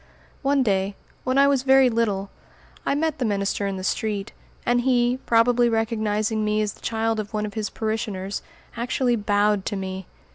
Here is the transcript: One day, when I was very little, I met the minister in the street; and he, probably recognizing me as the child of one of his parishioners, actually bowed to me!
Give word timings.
One 0.41 0.63
day, 0.63 0.95
when 1.23 1.37
I 1.37 1.47
was 1.47 1.61
very 1.61 1.87
little, 1.87 2.31
I 2.87 2.95
met 2.95 3.19
the 3.19 3.23
minister 3.23 3.67
in 3.67 3.77
the 3.77 3.83
street; 3.83 4.31
and 4.65 4.81
he, 4.81 5.19
probably 5.27 5.69
recognizing 5.69 6.43
me 6.43 6.59
as 6.63 6.73
the 6.73 6.81
child 6.81 7.19
of 7.19 7.35
one 7.35 7.45
of 7.45 7.53
his 7.53 7.69
parishioners, 7.69 8.41
actually 8.75 9.15
bowed 9.15 9.63
to 9.65 9.75
me! 9.75 10.07